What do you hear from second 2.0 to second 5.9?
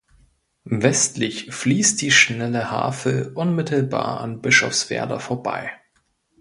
die Schnelle Havel unmittelbar an Bischofswerder vorbei.